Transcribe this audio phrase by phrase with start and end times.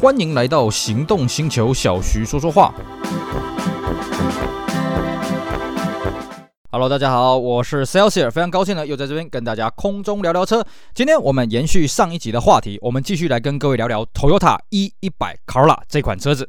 [0.00, 2.72] 欢迎来到行动星球，小徐说说话。
[6.70, 10.64] Hello，大家好，我是 Celsius，非常高兴呢，又在这边跟大家空中聊聊车。
[10.94, 16.48] 今天我们延续上一集的话题，我们继续来跟各位聊聊 Toyota E 一百 Corolla 这款车子。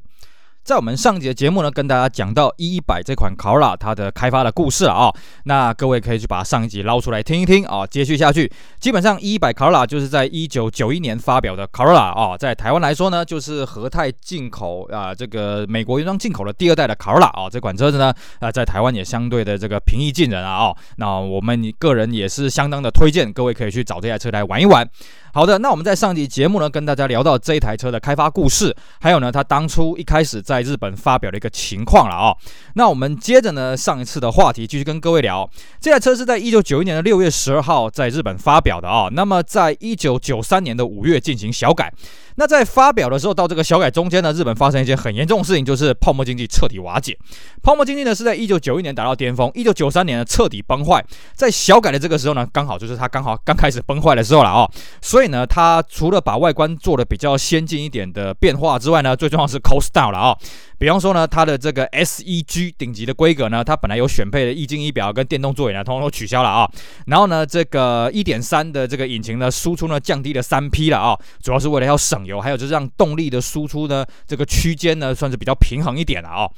[0.69, 5.11] 在我们上集的节目呢，跟大家讲到 E100 这款 Corolla 它的开发的故事啊、
[5.45, 8.51] 那各位可以去把上一集捞出来听一听啊、接续下去。
[8.79, 24.87] 基本上 E100 Corolla 就是在一九九一年发表的 Corolla 啊，在台湾来说呢，就是和泰进口啊，这个美国原装进口的第二代的 Corolla 啊，这款车子呢啊，在台湾也相对的这个平易近人啊，哦，那我们个人也是相当的推荐，各位可以去找这台车来玩一玩。
[25.31, 32.35] 好的，那我们在上集节目呢，跟大家聊到这一台车的开发故事，还有呢，它当初一开始在日本发表的一个情况了啊、
[32.73, 41.93] 那我们接着呢，上一次的话题继续跟各位聊，这台车是在一九九一年的六月十二号在日本发表的啊、那么在一九九三年的五月进行小改。
[42.39, 47.17] 那在发表的时候到这个小改中间呢，日本发生一件很严重的事情，就是泡沫经济彻底瓦解。
[47.61, 51.05] 泡沫经济呢是在一九九一年达到巅峰，一九九三年呢彻底崩坏。
[51.35, 54.65] 在小改的这个时候呢，刚好就是它刚好刚开始崩坏的时候了啊、
[55.01, 60.37] 所以呢，它除了把外观做的比较先进一点的变化之外呢，最重要是 cost down 了啊、哦。
[60.79, 66.65] 比方说呢，它的这个 SEG 顶级的规格呢，它本来有选配的液晶仪表跟电动座椅呢，通通都取消了啊。
[67.05, 76.49] 然后呢，这个一点三的这个引擎呢，输出呢降低了三匹了啊，主要是为了要省油，还有就是让动力的输出呢，这个区间呢算是比较平衡一点了啊。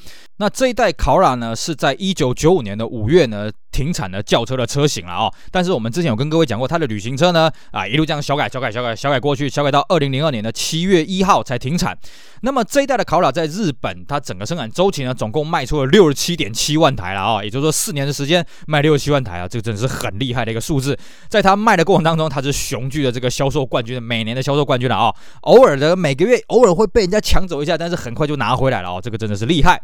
[0.42, 3.52] 那这一代考拉呢，是在一九九五年的五月呢。
[3.72, 11.98] 停产的轿车的车型了哦，但是我们之前有跟各位讲过，它的旅行车呢，啊一路这样小改、小改、小改、小改过去，小改到二零零二年的七月一号才停产。
[12.42, 20.98] 那么这一代的考拉在日本，它整个生产周期呢，总共卖出了六十七点七万台了啊，也就是说四年的时间卖六十七万台啊，这个真的是很厉害的一个数字。
[21.30, 29.82] 在它卖的过程当中，它是雄踞的这个销售冠军，每年的销售冠军了啊，偶尔的每个月偶尔会被人家抢走一下，但是很快就拿回来了哦，这个真的是厉害。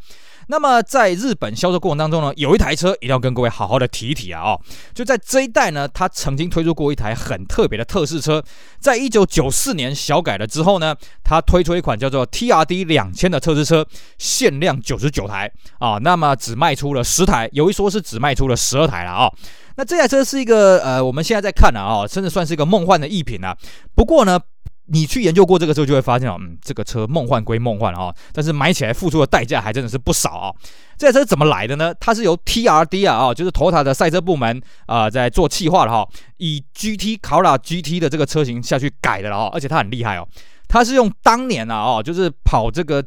[0.47, 4.41] 那么在日本销售过程当中呢，有一台车一定要跟各位好好的提一提啊！
[4.41, 4.61] 哦，
[4.93, 8.41] 就在这一代呢，它曾经推出过一台很特别的特试车，
[8.79, 13.85] 在一九九四年小改了之后呢，它推出一款叫做 TRD 两千的测试车，
[14.17, 19.31] 限量九十九台啊，那么只卖出了十台，有一说是只卖出了十二台了啊。
[19.75, 23.55] 那这台车是一个呃，我们现在在看的啊，甚至算是一个梦幻的逸品啊。
[23.93, 24.39] 不过呢。
[24.87, 30.53] 你去研究过这个车，就会发现哦，嗯，这个车梦幻归梦幻啊，但是买起来付出的代价还真的是不少啊。
[30.97, 31.93] 这台车怎么来的呢？
[31.99, 40.27] 它是由 TRD 啊，就是 total 的赛车部门啊，在做企划的哈，以 GT Cora GT 的这个车型下去改的了哈，而且它很厉害哦，
[40.67, 43.03] 它是用当年啊，哦，就是跑这个。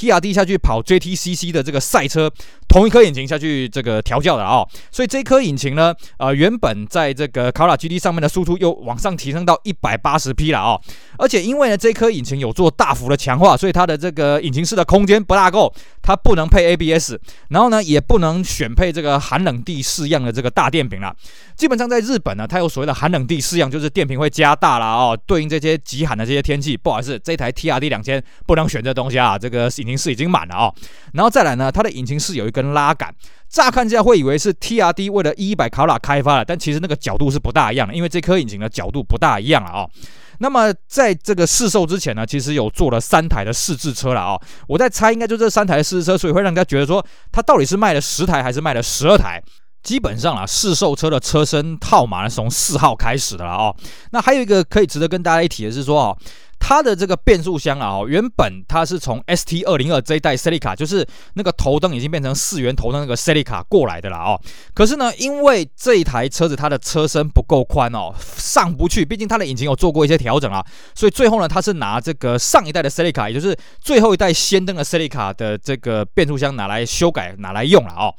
[0.00, 2.32] TRD 下去跑 JTCC 的这个赛车，
[2.66, 10.80] 同一颗引擎下去这个调教的啊、所以这颗引擎呢，呃，原本在这个考拉 GT 上面的输出又往上提升到一百八十匹了啊、
[11.18, 15.70] 而且因为呢这颗引擎有做大幅的强化，所以它的这个引擎室的空间不大够，
[16.02, 17.14] 它不能配 ABS，
[17.48, 21.14] 然后呢也不能选配这个寒冷地式样的这个大电瓶了。
[21.56, 26.76] 基本上在日本呢，它有所谓的寒冷地式样，就是电瓶会加大啦哦，对应这些极寒的这些天气。
[26.76, 30.74] 不好意思，这台 TRD 两千不能选这东西啊，这个引擎室已经满了、哦。
[31.12, 33.14] 然后再来呢，它的引擎室有一根拉杆，
[33.50, 39.90] 乍看之下会以为是 TRD 为了 E100 Corolla 开发的，但其实那个角度是不大一样的，因为这颗引擎的角度不大一样了啊、哦。
[40.38, 44.42] 那么在这个试售之前呢，其实有做了三台的试制车了啊、哦。
[44.68, 49.42] 我在猜，应该就这三台试制车，所以会让人家觉得说，它到底是卖了十台还是卖了十二台？
[49.82, 53.74] 基本上啊，试售车的车身号码是从四号开始的了哦。
[54.12, 56.18] 那还有一个可以值得跟大家一提的是说哦，
[56.60, 61.04] 它的这个变速箱啊，原本它是从 ST 二零二这一代 Celica，就是
[61.34, 64.40] 那个头灯已经变成四圆头灯那个 Celica 过来的了哦。
[64.72, 78.14] 可是呢，因为这一台车子它的车身不够宽哦，上不去，毕竟它的引擎有做过一些调整啊，所以最后呢，它是拿这个上一代的 Celica，也就是最后一代氙灯的 Celica 的这个变速箱拿来修改，拿来用了哦。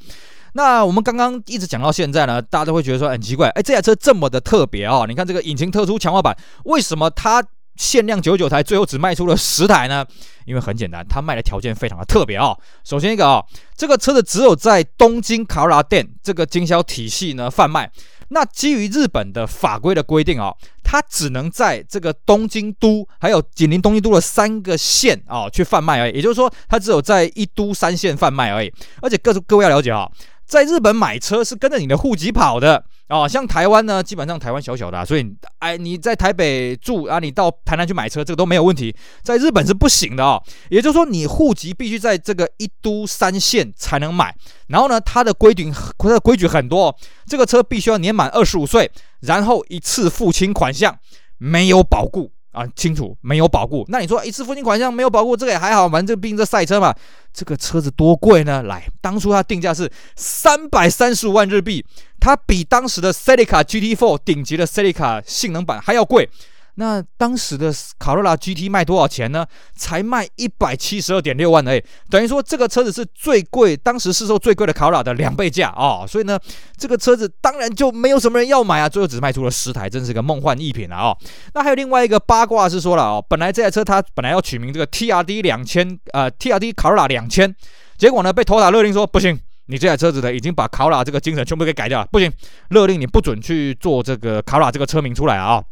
[0.54, 7.42] 那我们刚刚一直讲到现在呢，大家都会觉得说很奇怪，哎，这台车这么的特别哦，你看这个引擎特殊强化版，为什么它
[7.76, 10.04] 限量九九台，最后只卖出了十台呢？
[10.44, 12.58] 因为很简单，它卖的条件非常的特别哦。
[12.84, 13.44] 首先一个哦，
[13.76, 17.90] 这个车子只有在东京卡罗拉店这个经销体系呢贩卖。
[18.28, 26.14] 那基于日本的法规的规定哦，它只能在这个东京都还有紧邻东京都的三个县哦去贩卖而已。
[26.14, 28.72] 也就是说，它只有在一都三县贩卖而已。
[29.02, 30.10] 而且各各位要了解哦。
[30.52, 35.26] 在日本买车是跟着你的户籍跑的哦，像台湾呢，基本上台湾小小的，所以
[35.60, 38.94] 哎，你在台北住啊，你到台南去买车，这个都没有问题。
[39.22, 44.34] 在日本是不行的哦，也就是说，你户籍必须在这个一都三县才能买。
[44.66, 46.96] 然后呢，它的规定，它的规矩很多哦，
[47.26, 48.90] 这个车必须要年满二十五岁，
[49.20, 50.94] 然后一次付清款项，
[51.38, 52.30] 没有保固。
[52.52, 53.84] 啊，清楚没有保固。
[53.88, 56.94] 那你说一次付清款项没有保固，这个也还好，反正这毕竟这赛车嘛。
[57.32, 58.62] 这个车子多贵呢？
[58.64, 61.82] 来，当初它定价是三百三十五万日币，
[62.20, 66.28] 它比当时的 Celica GT4 顶级的 Celica 性能版还要贵。
[66.76, 69.46] 那当时的卡罗拉 GT 卖多少钱呢？
[69.76, 76.06] 才卖一百七十二点六万而已，等于说这个车子是最贵，当时市售最贵的卡罗拉的两倍价啊、哦！
[76.08, 76.38] 所以呢，
[76.76, 81.18] 这个车子当然就没有什么人要买啊，最后只卖出了十台，真是个梦幻一品啊、哦！
[81.54, 87.54] 那还有另外一个八卦是说了哦，本来这台车它本来要取名这个 TRD 两千，呃，TRD 卡罗拉两千，
[87.98, 92.32] 结果呢被头塔勒令说不行，你这台车子呢已经把卡罗拉这个精神全部给改掉了，不行，
[92.70, 95.62] 勒令你不准去做这个卡罗拉这个车名出来啊、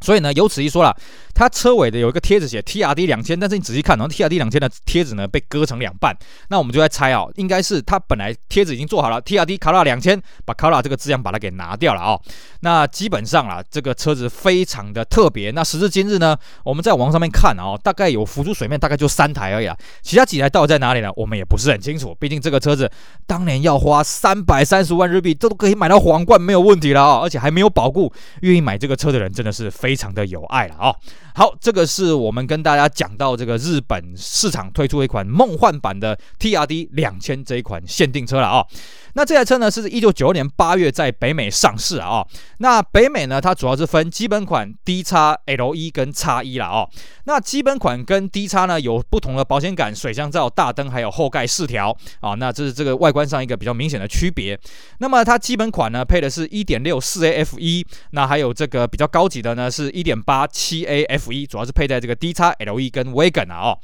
[0.00, 0.96] 所以呢，由此一说了。
[1.34, 6.12] 它车尾的有一个贴纸写 TRD 两千，但是你仔细看，然后 TRD 两千的贴纸呢被割成两半，
[6.48, 12.20] 那我们就在猜啊、哦，应该是它本来贴纸已经做好了，TRD 卡拉两千，把卡拉这个字样把它给拿掉了啊、哦。
[12.62, 15.52] 那基本上啊，这个车子非常的特别。
[15.52, 21.08] 那时至今日呢，我们在网上面看啊、哦，大概有浮出水面大概就三台而已啊，其他几台到底在哪里呢？
[21.14, 22.12] 我们也不是很清楚。
[22.18, 22.90] 毕竟这个车子
[23.28, 30.96] 当年要花三百三十万日币，这都可以买到皇冠没有问题了啊、哦，而且还没有保固，愿意买这个车的人真的是非非常的有爱了啊、哦。
[31.34, 38.66] 好，这个是我们跟大家讲到这个日本市场推出一款梦幻版的 TRD 两千这一款限定车了啊、哦。
[39.14, 42.22] 那这台车呢，是一九九二年八月在北美上市啊、
[42.58, 46.88] 那北美呢，它主要是分基本款 D 叉 L 一跟叉一了哦。
[47.24, 52.34] 那基本款跟 D 叉呢有不同的保险杆、水箱罩、大灯还有后盖饰条啊。
[52.34, 54.58] 那这是这个外观上一个比较明显的区别。
[54.98, 63.78] 那么它基本款呢配的是一点六四 A F 一那还有这个比较高级的呢是一点八七 A FE，主要是配在这个 D 叉 LE 跟 Wagon 啊哦。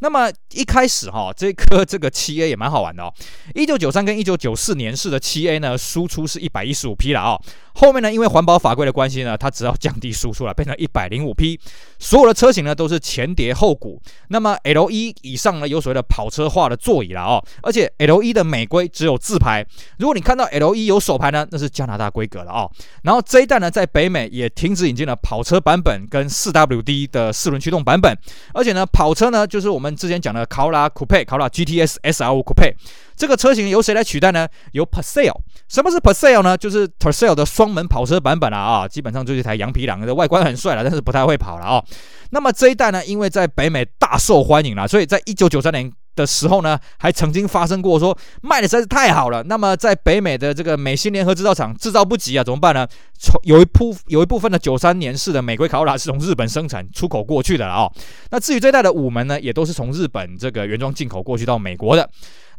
[0.00, 3.12] 那么一开始哈，这颗这个 7A 也蛮好玩的哦。
[3.54, 7.38] 一九九三跟一九九四年式的 7A 呢，输出是一百一十五匹了啊。
[7.74, 11.58] 后面呢，因为环保法规的关系呢，它只要降低输出了，变成一百零五匹。
[11.98, 14.00] 所有的车型呢都是前碟后鼓。
[14.28, 19.64] 那么 L 一以上呢有所谓的跑车化的座椅了哦，而且 L 一的美规只有自排。
[19.98, 22.70] 如果你看到 L 一有手排呢，那是加拿大规格了哦。
[23.04, 28.16] 然后这一代呢，在北美也停止引进了跑车版本跟四 WD 的四轮驱动版本。
[28.52, 32.74] 而且呢，跑车呢就是我们之前讲的考拉 Coupe、考拉 GTS S R Coupe。
[33.16, 34.48] 这个车型由谁来取代呢？
[34.72, 35.40] 由 p a s e l。
[35.68, 36.56] 什么是 p a s e l 呢？
[36.56, 41.84] 就是 p a s e l 的双门跑车版本了啊，基本上就是一台羊皮狼的外观很帅了，但是不太会跑了啊。
[42.30, 49.42] 那么这一代呢，因为在北美大受欢迎了，所以在一九九三年的时候呢，还曾经发生过说卖的实在是太好了。
[49.44, 52.86] 那么在北美的这个美新联合制造厂制造不及啊，怎么办呢？
[53.18, 57.90] 从有一部有一部分的九三年式的美国卡罗拉是从日本生产出口过去的了啊。
[58.30, 62.08] 那至于这代的五门呢，也都是从日本这个原装进口过去到美国的。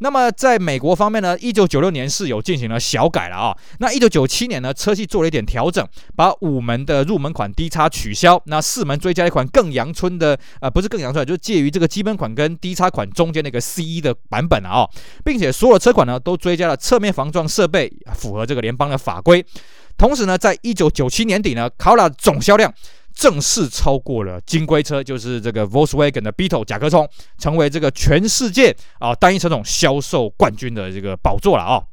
[0.04, 14.90] 那么在美国方面呢，一九九六年是有进行了小改了啊、那一九九七年呢，车系做了一点调整，把五门的入门款 D 叉取消，那四门追加一款更阳春的，呃，不是更阳春，就是介于这个基本款跟 D 叉款中间的一个 C 的版本啊、
[15.24, 19.46] 并且所有车款呢都追加了侧面防撞设备，符合这个联邦的法规。
[19.98, 22.74] 同时呢，在一九九七年底呢，考拉总销量。
[23.14, 31.84] 正式超过了金龟车，就是这个 Volkswagen 的 Beetle 甲壳虫，成为这个全世界啊单一车种销售冠军的这个宝座了啊。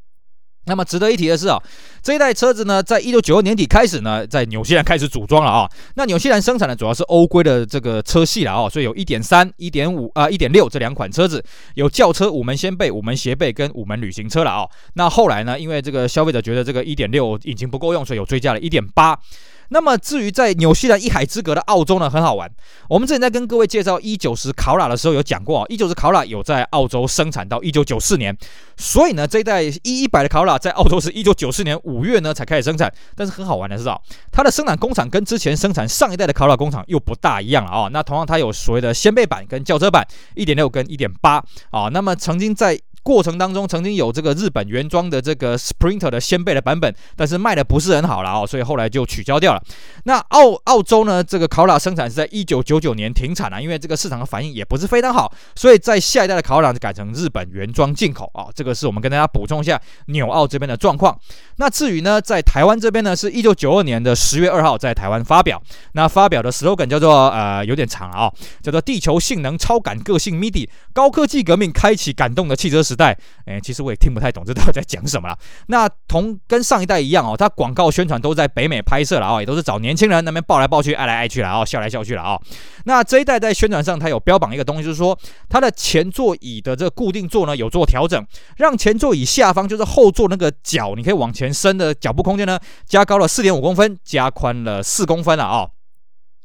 [0.67, 1.59] 那么值得一提的是啊，
[2.03, 5.67] 这一代车子呢，在一九九二年底开始呢，在纽西兰开始组装了啊。
[5.95, 11.43] 那纽西兰生产的主要是欧规的这个车系了啊，所以有一点三、一点五啊、一点六这两款车子，
[11.77, 14.69] 有轿车、五门掀背、五门斜背跟五门旅行车了啊。
[14.93, 19.19] 那后来呢，因为这个消费者觉得这个一点六引擎不够用，所以有追加了一点八。
[19.69, 22.51] 那么至于在纽西兰一海之隔的澳洲呢，很好玩。
[22.89, 28.37] 我们之前在跟各位介绍 E90 考拉的时候有讲过啊，E90 考拉有在澳洲生产到一九九四年，
[28.77, 32.93] 所以呢，这一代一一百的考拉在澳洲是一九九四年五月呢才开始生产。
[33.15, 33.99] 但是很好玩的是啊，
[34.33, 37.89] 它的生产工厂跟之前生产上一代的考拉工厂又不大一样了啊。
[37.93, 41.89] 那同样它有所谓的掀背版跟轿车版，一点六跟一点八啊。
[41.93, 42.79] 那么曾经在
[43.09, 49.63] 过程当中曾经有这个日本原装的这个 Sprinter 的掀背的版本，但是卖的不是很好了哦，所以后来就取消掉了。
[50.05, 58.49] 那澳澳洲呢，这个考拉生产是在一九九九年停产了，因为这个市场的反应也不是非常好，所以在下一代的考拉就改成日本原装进口啊。
[58.55, 61.19] 这个是我们跟大家补充一下纽澳这边的状况。
[61.57, 65.63] 那至于呢，在台湾这边呢，是一九九二年的十月二号在台湾发表，
[65.93, 68.31] 那发表的 slogan 叫做呃有点长啊，
[68.63, 73.17] 叫做地球性能超感个性 MIDI 高科技革命开启感动的汽车时代。
[73.47, 75.39] 哎，其实我也听不太懂这到底在讲什么了。
[75.69, 82.39] 那同跟上一代一样哦，它广告宣传都在北美拍摄了啊，也都是找年轻人那边抱来抱去、爱来爱去了啊，笑来笑去了啊。
[82.85, 88.27] 那这一代在宣传上，它有标榜一个东西，就是说它的前座椅的这个固定座呢有做调整，
[88.57, 95.69] 让前座椅下方就是后座那个脚，你可以往前伸的脚部空间呢加高了四点五公分，加宽了四公分了啊。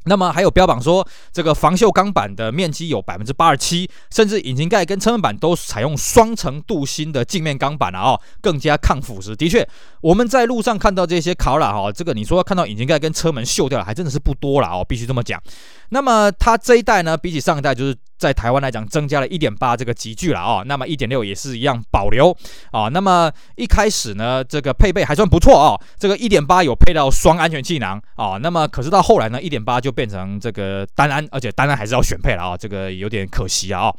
[0.05, 9.35] 那么还有标榜说，这个防锈钢板的面积有百分之八十七，甚至引擎盖跟车门板都采用双层镀锌的镜面钢板了啊，更加抗腐蚀。
[9.35, 9.67] 的确，
[10.01, 15.41] 我们在路上看到这些考拉哈，这个你说看到引擎盖跟车门锈掉了，还真的是不多了哦，必须这么讲。
[15.89, 17.95] 那么它这一代呢，比起上一代就是。
[18.23, 22.33] 在台湾来讲，增加了一点八这个级距了啊，那么一点六也是一样保留
[22.71, 22.87] 啊。
[22.87, 28.37] 那么一开始呢，这个配备还算不错啊，这个一点八有配到双安全气囊啊。
[28.41, 33.93] 那么可是到后来呢，一点八就变成这个单安，而且单安还是要选配了啊，这个有点可惜啊。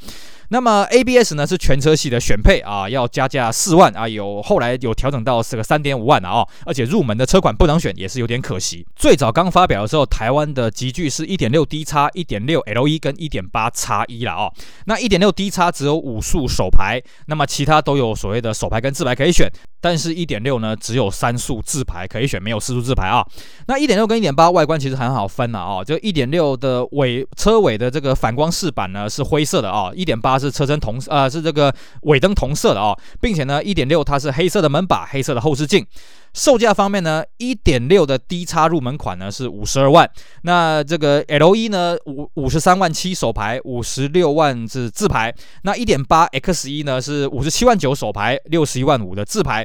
[0.49, 8.87] 那么 ABS 呢是全车系的选配啊，要加价四万啊，有后来有调整到这个三点五万了啊，而且入门的车款不能选，也是有点可惜。
[8.95, 14.51] 最早刚发表的时候，台湾的级距是一点六 D 叉、一点六 LE 跟一点八叉一一了啊。
[14.87, 19.51] 那一点六 D 差只有五速手牌，那么其他都有所谓的手牌跟自排可以选。
[19.85, 23.23] 但是一点六呢，只有三速自排可以选，没有四速自排啊。
[23.67, 31.71] 那一点六跟一点八外观其实很好分了啊，就一点六的尾车尾的这个反光饰板呢是灰色的啊，一点八是车身同呃是这个
[32.05, 35.87] 尾灯同色的啊，并且呢一点六它是黑色的门把，黑色的后视镜。
[36.33, 40.11] 售价方面呢，一点六的 D 叉入门款呢是五十二万，
[40.43, 49.65] 那这个 L 一呢五五十三万七手排，五十六万是自排，那一点八 X 一呢是五十七万九手排，六十一万五的自排。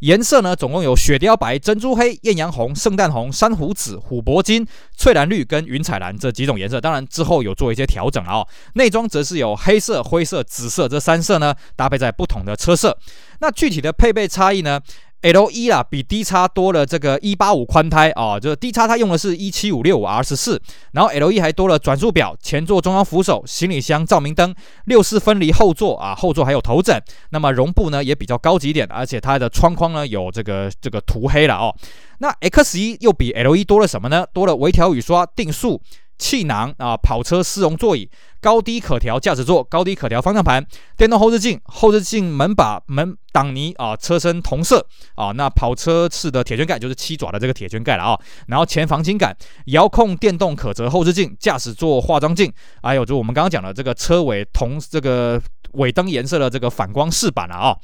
[0.00, 8.48] 颜色呢总共有雪貂白、珍珠黑、艳阳红、圣诞红、珊瑚紫、琥珀金、翠蓝绿跟云彩蓝这几种颜色，当然之后有做一些调整啊、哦。
[8.74, 12.96] 内装则是有黑色、灰色、紫色这三色呢，搭配在不同的车色。
[13.40, 14.80] 那具体的配备差异呢
[15.22, 20.60] ？L 一啦，比 D 叉多了这个一八五宽胎啊，就是 D 叉它用的是一七五六五 R 十四，
[20.92, 31.74] 然后 L 一还多了转速表、前座中央扶手、行李箱照明灯、六四分离后座啊，后座还有头枕，那么绒布呢也比较高级点，而且它的窗框呢有这个这个涂黑了哦。
[32.18, 34.24] 那 X 一又比 L 一多了什么呢？
[34.32, 35.80] 多了微调雨刷、定速。
[36.18, 38.10] 气囊啊，跑车丝绒座椅，
[38.40, 40.64] 高低可调驾驶座，高低可调方向盘，
[40.96, 44.84] 电动后视镜，后视镜门把门挡泥啊，车身同色。
[45.14, 55.40] 啊，那跑车式的铁圈盖就是七爪的这个铁圈盖了啊，然后前防倾杆，遥控电动可折后视镜，驾驶座化妆镜，还有就我们刚刚讲的这个车尾同这个
[55.72, 57.76] 尾灯颜色的这个反光饰板了啊。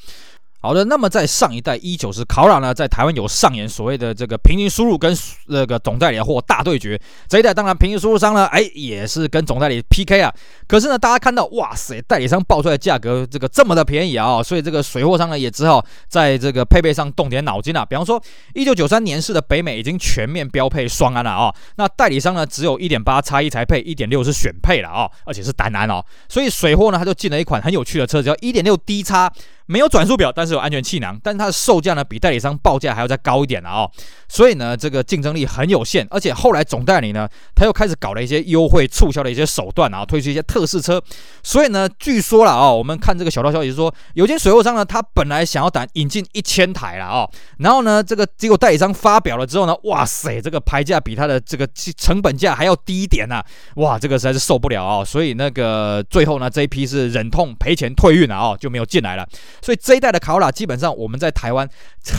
[0.64, 5.14] 好的，那么在上一代一九十卡罗拉呢，在台湾有上演所谓的这个平行输入跟
[5.48, 6.98] 那个总代理的货大对决。
[7.28, 10.32] 这一代当然平行输入商呢，哎，也是跟总代理 PK 啊。
[10.66, 17.84] 可是呢，大家看到，哇塞，代理商报出来的价格这个这么的便宜啊，所以这个水货商呢也只好在这个配备上动点脑筋啊。
[17.84, 18.18] 比方说，
[18.54, 26.02] 一九九三年式的北美已经全面标配双安了啊，那代理商呢只有一点八叉一才配，一点六是选配了啊，而且是单安哦。
[26.26, 29.30] 所以水货呢他就进了一款很有趣的车子，叫一点六 D 叉。
[29.66, 33.90] 没有转速表，但是有安全气囊，但是它的售价呢比代理商报价还要再高一点了哦，
[34.28, 41.02] 所以呢这个竞争力很有限，而且后来总代理呢他又开始搞了一些优惠促销的一些手段啊，推出一些特试车，
[41.42, 51.66] 所以呢据说了哦，我们看这个小道消息说，有间水货商呢他本来想要打引进一千台了哦，然后呢这个结果代理商发表了之后呢，哇塞这个牌价比他的这个
[51.96, 53.42] 成本价还要低一点呐、
[53.76, 59.26] 哇这个实在是受不了啊、所以那个最后呢这一批是忍痛赔钱退运了哦，就没有进来了。
[59.64, 61.66] 所以这一代的卡罗拉基本上我们在台湾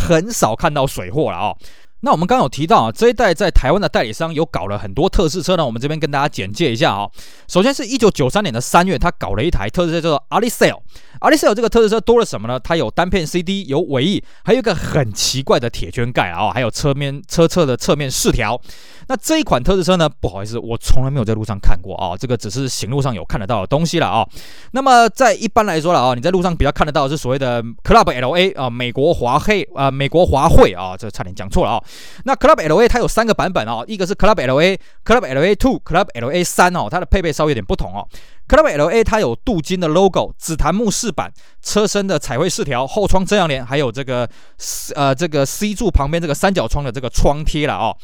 [0.09, 1.55] 很少看到水货了哦。
[1.99, 5.63] 那我们刚刚有提到啊，这一代在台湾的代理商有搞了很多特试车呢。
[5.63, 7.07] 我们这边跟大家简介一下啊。
[7.47, 10.79] 首先是一九九三年的三月，他搞了一台特试车叫做 Alisell
[11.21, 11.45] Alicel。
[11.45, 12.59] Alicel 这个特试车多了什么呢？
[12.59, 18.59] 它有单片 CD，有尾翼，还有一个很奇怪的铁圈盖啊，还有车面车侧的侧面饰条。
[19.07, 24.25] 那这一款特试车呢，不好意思，我从来没有在路上看过啊，这个只是行路上有看得到的东西了啊。
[24.71, 31.83] 那么在一般来说了啊，你在路上比较看得到的是所谓的 Club LA 啊，美国华黑啊，美国华会啊，这差点讲错了啊。
[32.23, 38.07] 那 Club LA 它有三个版本啊，一个是 Club LA、Club LA Two、Club LA 三哦，它的配备稍微有点不同哦。
[38.47, 44.29] Club LA 它有镀金的 logo、紫檀木饰板、车身的彩绘饰条、后窗遮阳帘，还有这个
[44.93, 47.97] 呃这个 C 柱旁边这个三角窗的这个窗贴了哦。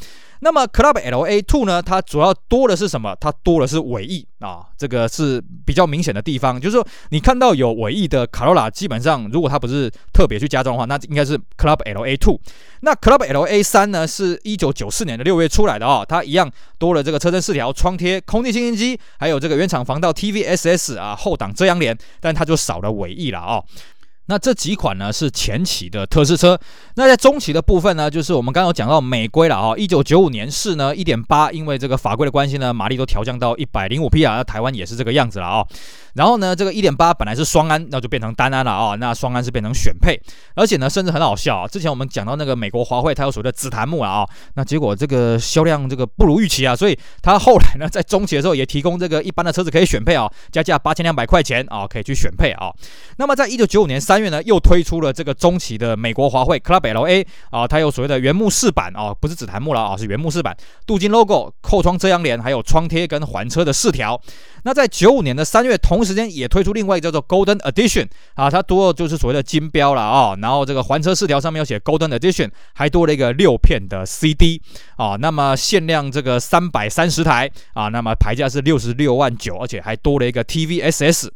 [0.43, 3.15] 那么 Club LA Two 呢，它主要多的是什么？
[3.19, 6.59] 它多的是尾翼啊，这个是比较明显的地方。
[6.59, 12.39] 就是说，你看到有尾翼的卡罗拉，基本上如果它不是特别去加装的话，那应该是 Club LA Two。
[12.79, 23.63] 那 Club LA 三呢，是一九九四年的六月出来的哦，它一样多了这个车身饰条、窗贴、空气清新机，还有这个原厂防盗 TVSS 啊后挡遮阳帘，但它就少了尾翼了哦。
[24.31, 26.57] 那这几款呢是前期的特试车，
[26.95, 35.65] 那在中期的部分呢，就是我们刚刚讲到美规了啊，一九九五年是呢一点八，因为这个法规的关系呢，马力都调降到一百零五匹啊，那台湾也是这个样子了啊。
[36.13, 38.95] 然后呢，这个一点八本来是双安，那就变成单安了啊。
[38.95, 40.17] 那双安是变成选配，
[40.55, 41.67] 而且呢，甚至很好笑啊。
[41.67, 44.25] 之前我们讲到那个美国华汇，它有所谓的紫檀木了啊。
[44.55, 52.71] 那结果这个销量这个不如预期啊，所以它后来呢，在中期的时候也提供这个一般的车子可以选配啊，加价八千两百块钱啊，可以去选配啊。
[53.17, 64.21] 那么在一九九五年三月呢，又推出了这个中期的美国华汇 Club LA 啊，它有所谓的原木饰板啊，不是紫檀木了啊，是原木饰板，镀金 logo，后窗遮阳帘，还有窗贴跟环车的饰条。
[64.63, 74.61] 那在九五年的三月，同时间也推出另外一个叫做 Golden Edition 啊，它多就是所谓的金标了啊，然后这个环车饰条上面有写 Golden Edition，还多了一个六片的 CD
[74.97, 81.29] 啊，那么限量这个三百三十台啊，那么牌价是六十六万九，而且还多了一个 TVSS。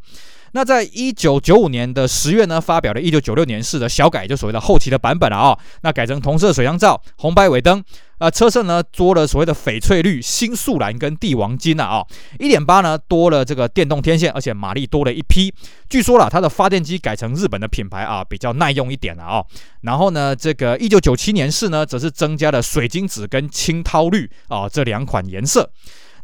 [0.56, 7.84] 那在一九九五年的十月呢，发表了一九九六年式的小改，就所谓的后期的版本了啊，那改成同色水箱罩、红白尾灯。
[8.18, 12.02] 啊，车身呢多了所谓的翡翠绿、新素蓝跟帝王金了啊。
[12.40, 15.54] 一点八呢多了这个电动天线，而且马力多了一匹。
[15.90, 19.44] 据说了它的发电机改成日本的品牌啊，比较耐用一点了啊。
[19.82, 25.70] 然后呢，这个一九九七年式呢则是增加了水晶紫跟青涛绿啊这两款颜色。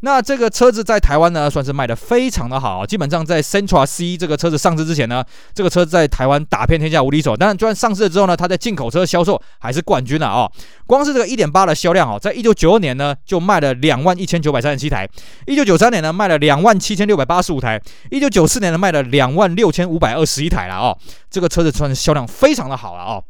[0.04, 2.84] 那这个车子在台湾呢，算是卖的非常的好。
[2.84, 7.36] 基本上在 Sentra C 这个车子上市之前呢，这个车子在台湾打遍天下无敌手。
[7.36, 10.50] 当然，就算上市了之后呢，它在进口车销售还是冠军了啊！
[10.88, 15.08] 光是这个1.8的销量啊，在1992年呢就卖了两万一千九百三十七台
[15.46, 17.80] ，1993年呢卖了两万七千六百八十五台
[18.10, 20.96] ，1994年呢卖了两万六千五百二十一台了啊！
[21.30, 23.22] 这个车子算是销量非常的好了啊！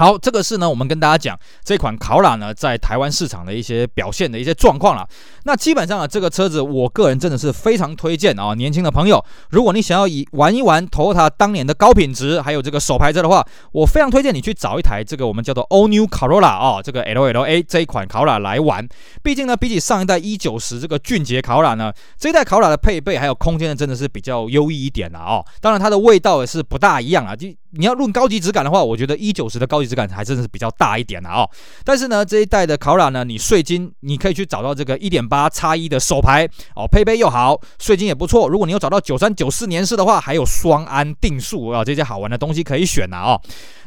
[0.00, 5.06] 好，这个是呢，我们跟大家讲这款考拉呢，在台湾市场的一些表现的一些状况了。
[5.44, 18.88] 那基本上啊，这个车子我个人真的是非常推荐啊，年轻的朋友，如果你想要以玩一玩 Toyota 当年的高品质，还有这个手排车的话，我非常推荐你去找一台这个我们叫做 All New Corolla 啊，这个 LLA 这一款考拉来玩。
[19.22, 25.44] 毕竟呢，比起上一代 E 九十这个俊杰考拉呢，这一代考拉的配备还有空间呢，真的是比较优异一点了啊。
[25.60, 27.48] 当然，它的味道也是不大一样啊，就。
[27.72, 31.48] 你要论高级质感的话，我觉得一九十的高级质感还真的是比较大一点的、哦。
[31.84, 38.48] 但是呢，这一代的考拉呢，你税金你可以去找到这个一点八叉一的手牌哦，配备又好，税金也不错。
[38.48, 43.40] 如果你有找到九三九四年式的话，还有双安定速啊、这些好玩的东西可以选的啊、哦。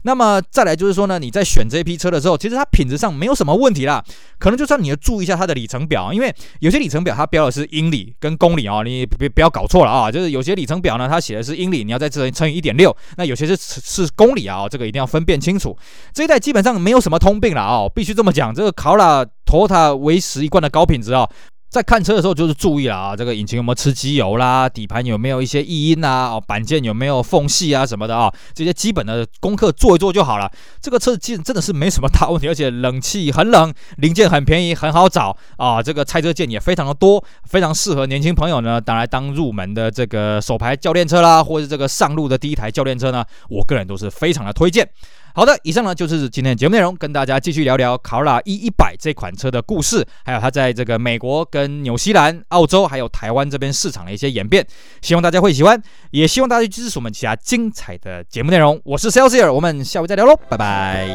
[0.04, 4.04] 那么再来就是说呢，你在选这一批车的时候，其实它品质上没有什么问题啦。
[4.38, 10.12] 可能就算你要注意一下它的里程表，因为有些里程表它标的是英里跟公里啊、哦，你别不要搞错了啊。
[10.12, 15.78] 就是有些里程表呢，它写的是英里，你要在这里乘以一点六，那有些是是公里啊，这个一定要分辨清楚。
[16.14, 18.54] 这一代基本上没有什么通病了啊，必须这么讲。
[18.54, 21.30] 这个考拉 Toyota 维持一贯的高品质啊。
[21.74, 30.48] 在看车的时候，就是注意了啊，这个引擎有没有吃机油啦，底盘有没有一些异音啊，哦，板件有没有缝隙啊什么的啊，这些基本的功课做一做就好了。
[30.80, 35.82] 这个车子其实真的是没什么大问题，而且冷气很冷，零件很便宜，很好找啊。
[35.82, 44.88] 这个拆车件也非常的多，非常适合年轻朋友呢，当然当入门的这个手牌教练车啦，或者这个上路的第一台教练车呢，我个人都是非常的推荐。
[45.34, 54.66] 好的，以上呢就是今天的节目内容，跟大家继续聊聊卡罗拉 E 一百这款车的故事，还有它在这个美国、跟纽西兰、澳洲还有台湾这边市场的一些演变，
[55.02, 58.80] 希望大家会喜欢，也希望大家支持我们其他精彩的节目内容。
[58.84, 61.10] 我是 s a l e s i e r 我们下回再聊喽，拜拜。